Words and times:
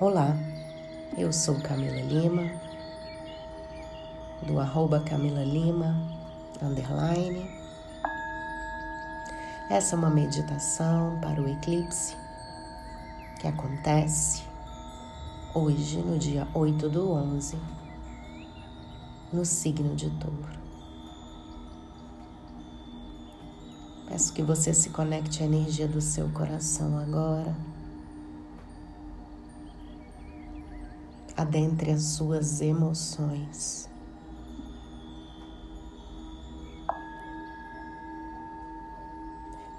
Olá, 0.00 0.36
eu 1.16 1.32
sou 1.32 1.54
Camila 1.60 2.00
Lima, 2.00 2.50
do 4.44 4.58
arroba 4.58 4.98
Camila 4.98 5.44
Lima, 5.44 5.94
underline. 6.60 7.48
Essa 9.70 9.94
é 9.94 9.98
uma 9.98 10.10
meditação 10.10 11.16
para 11.20 11.40
o 11.40 11.48
eclipse 11.48 12.16
que 13.38 13.46
acontece 13.46 14.42
hoje, 15.54 15.98
no 15.98 16.18
dia 16.18 16.48
8 16.52 16.88
do 16.88 17.12
11, 17.12 17.56
no 19.32 19.44
signo 19.44 19.94
de 19.94 20.10
touro. 20.18 20.58
Peço 24.08 24.32
que 24.32 24.42
você 24.42 24.74
se 24.74 24.90
conecte 24.90 25.44
à 25.44 25.46
energia 25.46 25.86
do 25.86 26.00
seu 26.00 26.28
coração 26.30 26.98
agora. 26.98 27.54
Adentre 31.36 31.90
as 31.90 32.02
suas 32.02 32.60
emoções. 32.60 33.88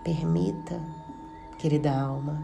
Permita, 0.03 0.79
querida 1.57 1.91
alma, 1.91 2.43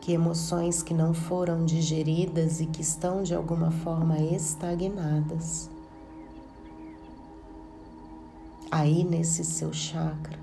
que 0.00 0.12
emoções 0.12 0.82
que 0.82 0.92
não 0.92 1.14
foram 1.14 1.64
digeridas 1.64 2.60
e 2.60 2.66
que 2.66 2.82
estão 2.82 3.22
de 3.22 3.34
alguma 3.34 3.70
forma 3.70 4.18
estagnadas, 4.18 5.70
aí 8.70 9.04
nesse 9.04 9.44
seu 9.44 9.72
chakra, 9.72 10.38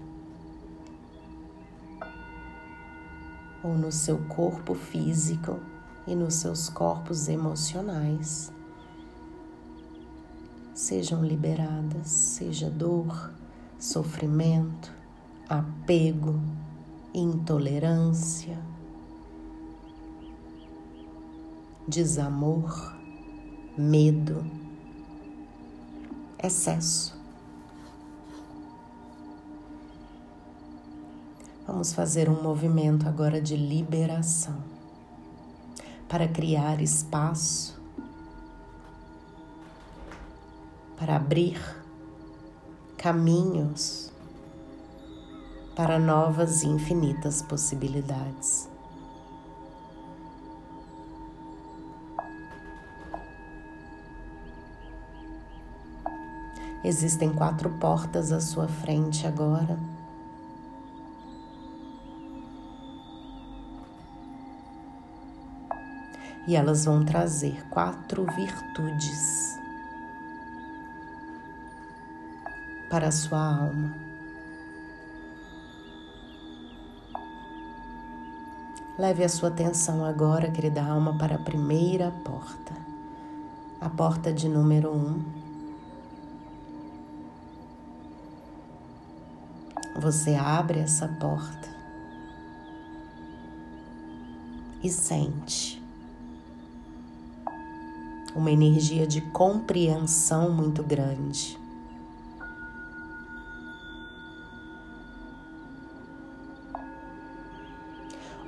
ou 3.63 3.77
no 3.77 3.91
seu 3.91 4.17
corpo 4.25 4.73
físico 4.73 5.59
e 6.07 6.15
nos 6.15 6.35
seus 6.35 6.69
corpos 6.69 7.27
emocionais 7.27 8.51
sejam 10.79 11.21
liberadas, 11.25 12.07
seja 12.07 12.69
dor, 12.69 13.33
sofrimento, 13.77 14.93
apego, 15.49 16.39
intolerância, 17.13 18.57
desamor, 21.85 22.95
medo, 23.77 24.45
excesso. 26.41 27.18
Vamos 31.71 31.93
fazer 31.93 32.27
um 32.27 32.41
movimento 32.41 33.07
agora 33.07 33.39
de 33.39 33.55
liberação 33.55 34.57
para 36.09 36.27
criar 36.27 36.81
espaço, 36.81 37.79
para 40.97 41.15
abrir 41.15 41.61
caminhos 42.97 44.11
para 45.75 45.99
novas 45.99 46.63
e 46.63 46.67
infinitas 46.67 47.43
possibilidades. 47.43 48.67
Existem 56.83 57.31
quatro 57.31 57.69
portas 57.77 58.31
à 58.31 58.41
sua 58.41 58.67
frente 58.67 59.27
agora. 59.27 59.98
E 66.47 66.55
elas 66.55 66.85
vão 66.85 67.03
trazer 67.03 67.63
quatro 67.69 68.25
virtudes 68.35 69.59
para 72.89 73.07
a 73.07 73.11
sua 73.11 73.39
alma. 73.39 73.95
Leve 78.97 79.23
a 79.23 79.29
sua 79.29 79.47
atenção 79.47 80.03
agora, 80.03 80.51
querida 80.51 80.83
alma, 80.83 81.17
para 81.17 81.35
a 81.35 81.39
primeira 81.39 82.11
porta, 82.11 82.73
a 83.79 83.89
porta 83.89 84.33
de 84.33 84.49
número 84.49 84.91
um. 84.91 85.23
Você 89.95 90.35
abre 90.35 90.79
essa 90.79 91.07
porta 91.07 91.69
e 94.83 94.89
sente 94.89 95.78
uma 98.35 98.51
energia 98.51 99.07
de 99.07 99.21
compreensão 99.21 100.51
muito 100.51 100.83
grande. 100.83 101.57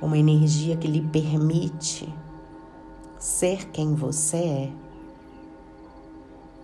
Uma 0.00 0.18
energia 0.18 0.76
que 0.76 0.88
lhe 0.88 1.00
permite 1.00 2.12
ser 3.18 3.68
quem 3.70 3.94
você 3.94 4.36
é. 4.36 4.72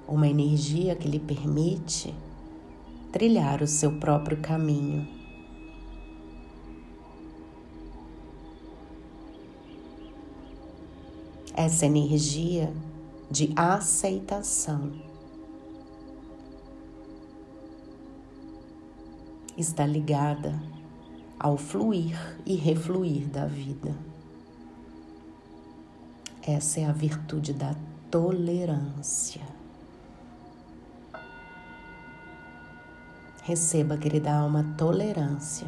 Uma 0.07 0.27
energia 0.27 0.97
que 0.97 1.07
lhe 1.07 1.21
permite 1.21 2.15
trilhar 3.12 3.62
o 3.62 3.67
seu 3.67 3.93
próprio 3.99 4.39
caminho. 4.39 5.07
Essa 11.55 11.87
energia 11.87 12.73
de 13.31 13.53
aceitação. 13.56 14.93
Está 19.56 19.84
ligada 19.84 20.61
ao 21.39 21.56
fluir 21.56 22.16
e 22.47 22.55
refluir 22.55 23.27
da 23.28 23.47
vida. 23.47 23.94
Essa 26.43 26.81
é 26.81 26.84
a 26.87 26.93
virtude 26.93 27.53
da 27.53 27.75
tolerância. 28.11 29.43
Receba, 33.43 33.97
querida 33.97 34.33
alma, 34.33 34.75
tolerância 34.77 35.66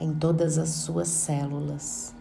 em 0.00 0.12
todas 0.12 0.58
as 0.58 0.70
suas 0.70 1.08
células 1.08 2.14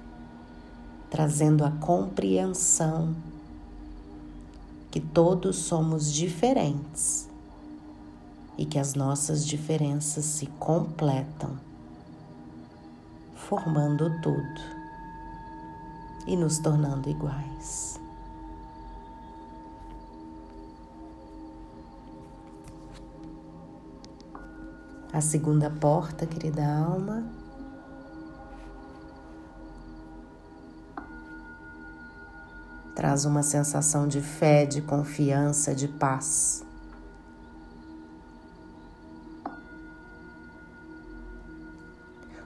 trazendo 1.14 1.64
a 1.64 1.70
compreensão 1.70 3.16
que 4.90 5.00
todos 5.00 5.58
somos 5.58 6.12
diferentes 6.12 7.30
e 8.58 8.66
que 8.66 8.80
as 8.80 8.96
nossas 8.96 9.46
diferenças 9.46 10.26
se 10.26 10.48
completam, 10.58 11.56
formando 13.36 14.10
tudo 14.24 14.62
e 16.26 16.36
nos 16.36 16.58
tornando 16.58 17.08
iguais. 17.08 18.00
A 25.14 25.22
segunda 25.22 25.70
porta, 25.70 26.26
querida 26.26 26.66
alma, 26.66 27.43
traz 32.96 33.26
uma 33.26 33.42
sensação 33.42 34.08
de 34.08 34.22
fé, 34.22 34.66
de 34.66 34.82
confiança, 34.82 35.74
de 35.74 35.88
paz. 35.88 36.64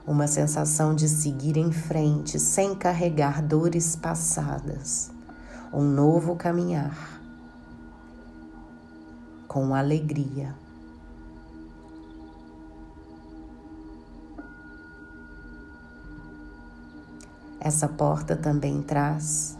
Uma 0.05 0.25
sensação 0.25 0.95
de 0.95 1.09
seguir 1.09 1.57
em 1.57 1.71
frente 1.71 2.39
sem 2.39 2.73
carregar 2.73 3.41
dores 3.41 3.93
passadas, 3.95 5.11
um 5.73 5.83
novo 5.83 6.35
caminhar 6.37 7.21
com 9.49 9.75
alegria. 9.75 10.55
Essa 17.59 17.89
porta 17.89 18.33
também 18.33 18.81
traz 18.81 19.56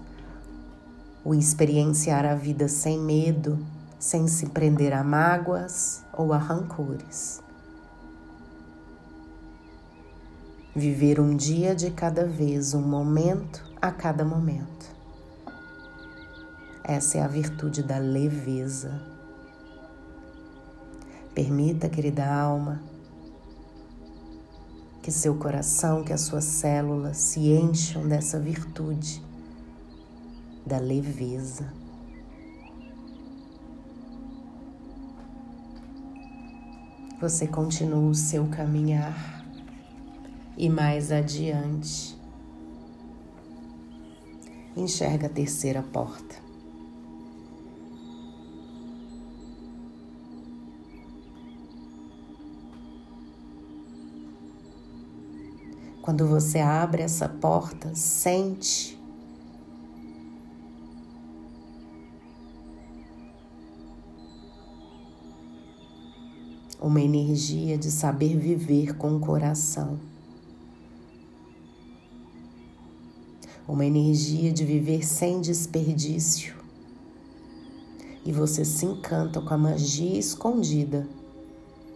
o 1.27 1.35
experienciar 1.35 2.25
a 2.25 2.35
vida 2.35 2.69
sem 2.69 2.97
medo, 2.97 3.59
sem 3.99 4.29
se 4.29 4.45
prender 4.45 4.93
a 4.93 5.03
mágoas 5.03 6.01
ou 6.13 6.31
a 6.31 6.37
rancores. 6.37 7.43
Viver 10.73 11.19
um 11.19 11.35
dia 11.35 11.75
de 11.75 11.91
cada 11.91 12.25
vez, 12.25 12.73
um 12.73 12.81
momento 12.81 13.61
a 13.81 13.91
cada 13.91 14.23
momento. 14.23 14.95
Essa 16.81 17.17
é 17.17 17.21
a 17.21 17.27
virtude 17.27 17.83
da 17.83 17.97
leveza. 17.97 19.01
Permita, 21.35 21.89
querida 21.89 22.25
alma, 22.25 22.81
Que 25.01 25.11
seu 25.11 25.35
coração, 25.35 26.05
que 26.05 26.13
as 26.13 26.21
suas 26.21 26.45
células 26.45 27.17
se 27.17 27.51
encham 27.51 28.07
dessa 28.07 28.39
virtude, 28.39 29.26
da 30.67 30.77
leveza. 30.77 31.73
Você 37.19 37.47
continua 37.47 38.09
o 38.09 38.13
seu 38.13 38.47
caminhar 38.47 39.43
e 40.55 40.69
mais 40.69 41.11
adiante 41.11 42.15
enxerga 44.75 45.25
a 45.25 45.29
terceira 45.29 45.81
porta. 45.81 46.35
Quando 56.01 56.27
você 56.27 56.59
abre 56.59 57.01
essa 57.01 57.27
porta, 57.27 57.93
sente 57.95 58.96
uma 66.79 67.01
energia 67.01 67.77
de 67.77 67.89
saber 67.89 68.37
viver 68.37 68.95
com 68.95 69.15
o 69.15 69.19
coração, 69.19 69.99
uma 73.67 73.85
energia 73.85 74.51
de 74.51 74.63
viver 74.63 75.05
sem 75.05 75.41
desperdício. 75.41 76.55
E 78.23 78.31
você 78.31 78.63
se 78.63 78.85
encanta 78.85 79.41
com 79.41 79.53
a 79.53 79.57
magia 79.57 80.19
escondida 80.19 81.07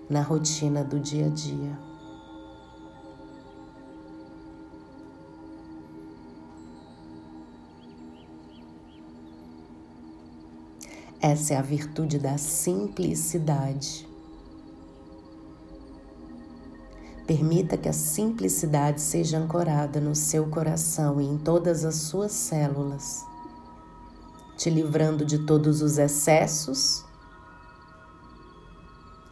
na 0.10 0.22
rotina 0.22 0.84
do 0.84 1.00
dia 1.00 1.28
a 1.28 1.30
dia. 1.30 1.92
Essa 11.22 11.54
é 11.54 11.58
a 11.58 11.62
virtude 11.62 12.18
da 12.18 12.38
simplicidade. 12.38 14.11
Permita 17.26 17.78
que 17.78 17.88
a 17.88 17.94
simplicidade 17.94 19.00
seja 19.00 19.38
ancorada 19.38 20.02
no 20.02 20.16
seu 20.16 20.48
coração 20.48 21.22
e 21.22 21.26
em 21.26 21.38
todas 21.38 21.86
as 21.86 21.96
suas 21.96 22.32
células, 22.32 23.26
te 24.58 24.70
livrando 24.70 25.26
de 25.26 25.40
todos 25.46 25.82
os 25.82 25.98
excessos 25.98 27.06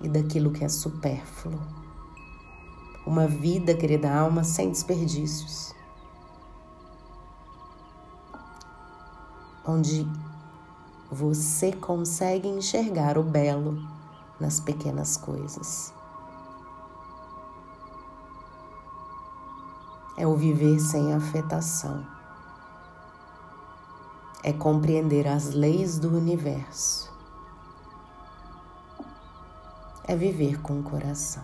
e 0.02 0.08
daquilo 0.08 0.52
que 0.52 0.64
é 0.64 0.70
supérfluo. 0.70 1.60
Uma 3.06 3.28
vida, 3.28 3.74
querida 3.74 4.14
alma, 4.14 4.44
sem 4.44 4.70
desperdícios. 4.70 5.74
Onde 9.66 10.08
você 11.12 11.72
consegue 11.72 12.48
enxergar 12.48 13.18
o 13.18 13.24
belo 13.24 13.82
nas 14.40 14.60
pequenas 14.60 15.18
coisas. 15.18 15.94
É 20.18 20.28
o 20.28 20.36
viver 20.36 20.80
sem 20.80 21.14
afetação, 21.14 22.06
é 24.44 24.52
compreender 24.52 25.28
as 25.28 25.54
leis 25.54 25.98
do 26.00 26.16
universo, 26.16 27.12
é 30.04 30.16
viver 30.16 30.62
com 30.62 30.80
o 30.80 30.84
coração. 30.84 31.44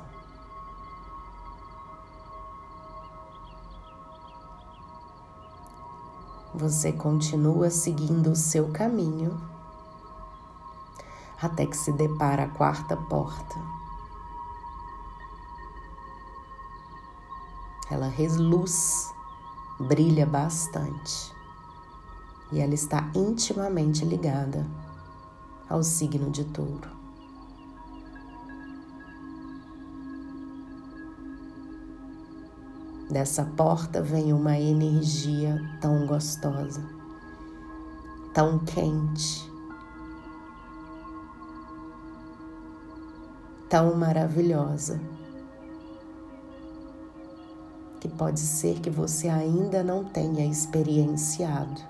Você 6.54 6.94
continua 6.94 7.70
seguindo 7.70 8.32
o 8.32 8.36
seu 8.36 8.72
caminho 8.72 9.38
até 11.42 11.66
que 11.66 11.76
se 11.76 11.92
depara 11.92 12.44
a 12.44 12.50
quarta 12.50 12.96
porta 12.96 13.60
ela 17.90 18.08
reluz, 18.08 19.14
brilha 19.80 20.26
bastante 20.26 21.34
e 22.52 22.60
ela 22.60 22.74
está 22.74 23.10
intimamente 23.14 24.06
ligada 24.06 24.66
ao 25.70 25.84
signo 25.84 26.30
de 26.32 26.46
Touro. 26.46 26.96
Dessa 33.10 33.46
porta 33.46 34.02
vem 34.02 34.34
uma 34.34 34.58
energia 34.58 35.62
tão 35.80 36.08
gostosa, 36.08 36.84
tão 38.34 38.60
quente, 38.60 39.50
tão 43.70 43.96
maravilhosa 43.96 45.00
que 48.06 48.08
pode 48.08 48.40
ser 48.40 48.80
que 48.82 48.90
você 48.92 49.28
ainda 49.28 49.84
não 49.84 50.04
tenha 50.04 50.46
experienciado. 50.46 51.82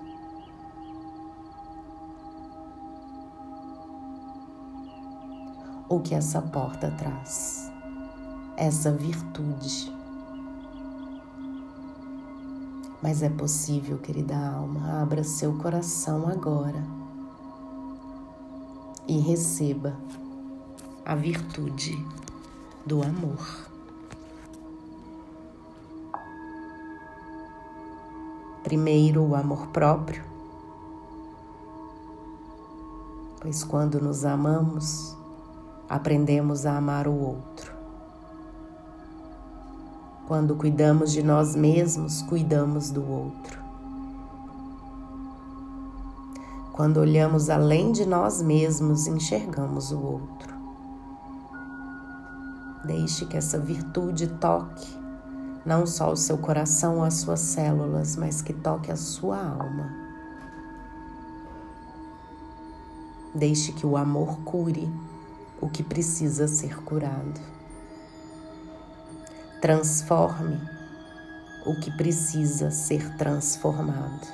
O 5.89 5.99
que 5.99 6.15
essa 6.15 6.41
porta 6.41 6.89
traz, 6.91 7.69
essa 8.55 8.93
virtude. 8.93 9.93
Mas 13.03 13.21
é 13.21 13.29
possível, 13.29 13.97
querida 13.97 14.37
alma, 14.37 15.01
abra 15.01 15.21
seu 15.21 15.57
coração 15.57 16.29
agora 16.29 16.81
e 19.05 19.19
receba 19.19 19.97
a 21.05 21.13
virtude 21.13 21.93
do 22.85 23.03
amor. 23.03 23.74
Primeiro, 28.65 29.21
o 29.21 29.35
amor 29.35 29.67
próprio, 29.67 30.23
pois 33.39 33.63
quando 33.63 34.01
nos 34.01 34.25
amamos, 34.25 35.15
aprendemos 35.87 36.65
a 36.65 36.75
amar 36.75 37.07
o 37.07 37.13
outro. 37.13 37.71
Quando 40.27 40.55
cuidamos 40.55 41.11
de 41.11 41.21
nós 41.21 41.55
mesmos, 41.55 42.23
cuidamos 42.23 42.89
do 42.89 43.07
outro. 43.07 43.59
Quando 46.73 46.97
olhamos 46.97 47.51
além 47.51 47.91
de 47.91 48.03
nós 48.03 48.41
mesmos, 48.41 49.05
enxergamos 49.05 49.91
o 49.91 49.99
outro. 49.99 50.55
Deixe 52.83 53.27
que 53.27 53.37
essa 53.37 53.59
virtude 53.59 54.25
toque 54.25 55.04
não 55.65 55.87
só 55.87 56.11
o 56.11 56.15
seu 56.15 56.37
coração 56.37 56.97
ou 56.97 57.03
as 57.03 57.15
suas 57.15 57.39
células, 57.39 58.15
mas 58.15 58.41
que 58.41 58.53
toque 58.53 58.91
a 58.91 58.95
sua 58.95 59.37
alma. 59.37 59.91
Deixe 63.33 63.71
que 63.71 63.85
o 63.85 63.97
amor 63.97 64.37
cure 64.41 64.89
o 65.59 65.67
que 65.67 65.83
precisa 65.83 66.47
ser 66.47 66.81
curado. 66.83 67.41
Transforme 69.59 70.61
o 71.65 71.75
que 71.79 71.89
precisa 71.97 72.69
ser 72.69 73.17
transformado. 73.17 74.27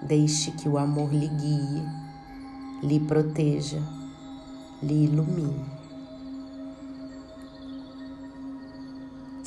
Deixe 0.00 0.52
que 0.52 0.68
o 0.68 0.78
amor 0.78 1.12
lhe 1.12 1.26
guie, 1.26 1.82
lhe 2.82 3.00
proteja, 3.00 3.82
lhe 4.80 5.04
ilumine. 5.04 5.73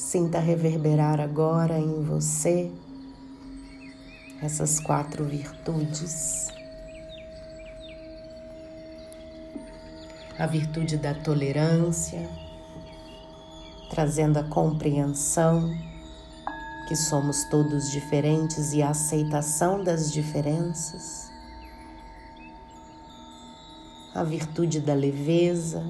Sinta 0.10 0.40
reverberar 0.40 1.20
agora 1.20 1.78
em 1.78 2.02
você 2.02 2.72
essas 4.42 4.80
quatro 4.80 5.26
virtudes. 5.26 6.48
A 10.40 10.48
virtude 10.48 10.96
da 10.96 11.14
tolerância, 11.14 12.26
trazendo 13.90 14.40
a 14.40 14.46
compreensão 14.46 15.78
que 16.88 16.96
somos 16.96 17.44
todos 17.44 17.92
diferentes 17.92 18.72
e 18.72 18.82
a 18.82 18.92
aceitação 18.92 19.84
das 19.84 20.10
diferenças. 20.10 21.30
A 24.16 24.24
virtude 24.24 24.80
da 24.80 24.94
leveza, 24.94 25.86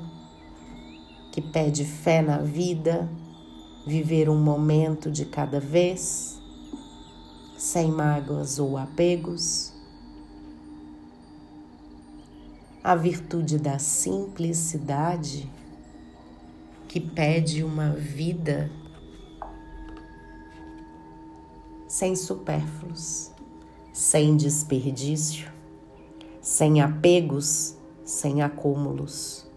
que 1.31 1.39
pede 1.39 1.85
fé 1.85 2.23
na 2.23 2.39
vida 2.39 3.07
viver 3.87 4.29
um 4.29 4.37
momento 4.37 5.09
de 5.09 5.23
cada 5.23 5.61
vez, 5.61 6.37
sem 7.57 7.89
mágoas 7.89 8.59
ou 8.59 8.77
apegos. 8.77 9.73
A 12.83 12.95
virtude 12.95 13.57
da 13.57 13.79
simplicidade, 13.79 15.49
que 16.89 16.99
pede 16.99 17.63
uma 17.63 17.91
vida 17.91 18.69
sem 21.87 22.13
supérfluos, 22.13 23.31
sem 23.93 24.35
desperdício, 24.35 25.49
sem 26.41 26.81
apegos, 26.81 27.77
sem 28.03 28.41
acúmulos. 28.41 29.49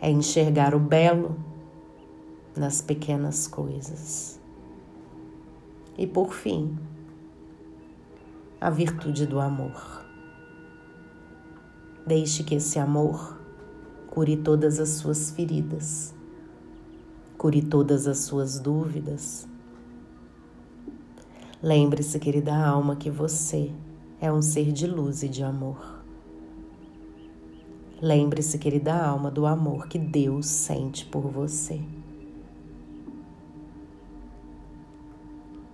É 0.00 0.10
enxergar 0.10 0.74
o 0.74 0.80
belo 0.80 1.36
nas 2.56 2.80
pequenas 2.80 3.46
coisas. 3.46 4.40
E 5.98 6.06
por 6.06 6.32
fim, 6.32 6.76
a 8.60 8.70
virtude 8.70 9.26
do 9.26 9.38
amor. 9.38 10.04
Deixe 12.06 12.42
que 12.42 12.54
esse 12.54 12.78
amor 12.78 13.38
cure 14.08 14.36
todas 14.36 14.80
as 14.80 14.90
suas 14.90 15.30
feridas, 15.30 16.14
cure 17.36 17.62
todas 17.62 18.06
as 18.06 18.18
suas 18.18 18.58
dúvidas. 18.58 19.46
Lembre-se, 21.62 22.18
querida 22.18 22.56
alma, 22.56 22.96
que 22.96 23.10
você 23.10 23.72
é 24.20 24.32
um 24.32 24.40
ser 24.40 24.72
de 24.72 24.86
luz 24.86 25.22
e 25.22 25.28
de 25.28 25.42
amor. 25.42 26.02
Lembre-se, 28.00 28.58
querida 28.58 28.94
alma, 28.94 29.30
do 29.30 29.46
amor 29.46 29.88
que 29.88 29.98
Deus 29.98 30.46
sente 30.46 31.04
por 31.06 31.22
você. 31.22 31.80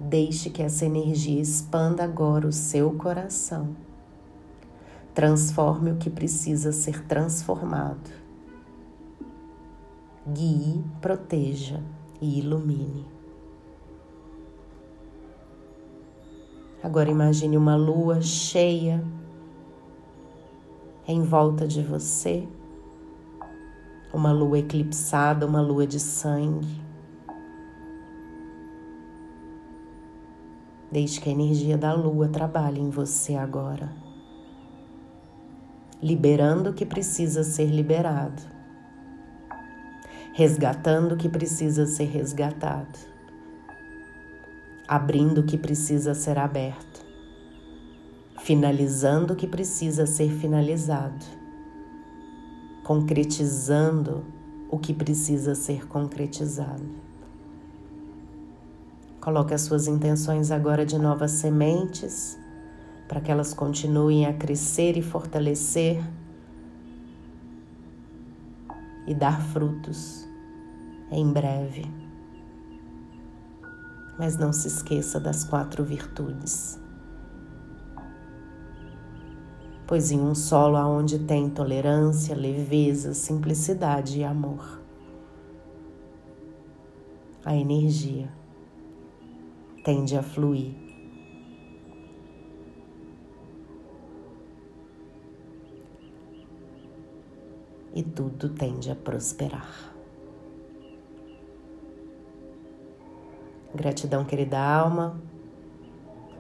Deixe 0.05 0.51
que 0.51 0.61
essa 0.61 0.85
energia 0.85 1.41
expanda 1.41 2.03
agora 2.03 2.49
o 2.49 2.53
seu 2.53 2.93
coração. 2.95 3.77
Transforme 5.15 5.93
o 5.93 5.97
que 5.97 6.11
precisa 6.11 6.73
ser 6.73 7.05
transformado. 7.07 8.11
Guie, 10.27 10.85
proteja 11.01 11.81
e 12.21 12.41
ilumine. 12.41 13.07
Agora 16.83 17.09
imagine 17.09 17.57
uma 17.57 17.77
lua 17.77 18.21
cheia 18.21 19.05
em 21.07 21.23
volta 21.23 21.65
de 21.65 21.81
você, 21.81 22.49
uma 24.13 24.33
lua 24.33 24.59
eclipsada, 24.59 25.47
uma 25.47 25.61
lua 25.61 25.87
de 25.87 26.01
sangue. 26.01 26.83
Deixe 30.93 31.19
que 31.19 31.31
a 31.31 31.33
energia 31.33 31.79
da 31.79 31.95
lua 31.95 32.29
trabalhe 32.29 32.79
em 32.79 32.91
você 32.91 33.35
agora, 33.35 33.91
liberando 36.03 36.69
o 36.69 36.75
que 36.75 36.85
precisa 36.85 37.43
ser 37.43 37.65
liberado, 37.65 38.43
resgatando 40.35 41.13
o 41.13 41.17
que 41.17 41.31
precisa 41.31 41.87
ser 41.87 42.11
resgatado, 42.11 42.99
abrindo 44.87 45.41
o 45.41 45.45
que 45.45 45.57
precisa 45.57 46.13
ser 46.13 46.39
aberto, 46.39 47.07
finalizando 48.41 49.33
o 49.33 49.37
que 49.37 49.47
precisa 49.47 50.05
ser 50.05 50.31
finalizado, 50.31 51.25
concretizando 52.85 54.27
o 54.69 54.79
que 54.79 54.93
precisa 54.93 55.55
ser 55.55 55.89
concretizado. 55.89 57.12
Coloque 59.23 59.55
as 59.55 59.61
suas 59.61 59.87
intenções 59.87 60.51
agora 60.51 60.85
de 60.85 60.99
novas 60.99 61.31
sementes, 61.31 62.37
para 63.07 63.21
que 63.21 63.31
elas 63.31 63.55
continuem 63.55 64.27
a 64.27 64.35
crescer 64.35 64.97
e 64.97 65.03
fortalecer 65.03 66.03
e 69.07 69.15
dar 69.15 69.41
frutos 69.41 70.27
em 71.09 71.33
breve. 71.33 71.85
Mas 74.19 74.37
não 74.37 74.53
se 74.53 74.67
esqueça 74.67 75.21
das 75.21 75.45
quatro 75.45 75.85
virtudes. 75.85 76.81
Pois 79.87 80.11
em 80.11 80.19
um 80.21 80.35
solo 80.35 80.77
aonde 80.77 81.21
tem 81.21 81.49
tolerância, 81.49 82.35
leveza, 82.35 83.15
simplicidade 83.15 84.19
e 84.19 84.25
amor, 84.25 84.81
a 87.45 87.55
energia 87.55 88.42
tende 89.83 90.17
a 90.17 90.23
fluir. 90.23 90.75
E 97.95 98.03
tudo 98.03 98.49
tende 98.49 98.91
a 98.91 98.95
prosperar. 98.97 99.93
Gratidão, 103.75 104.25
querida 104.25 104.59
alma, 104.59 105.21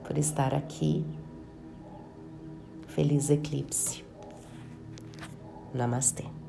por 0.04 0.16
estar 0.16 0.54
aqui. 0.54 1.04
Feliz 2.86 3.30
eclipse. 3.30 4.04
Namastê. 5.74 6.41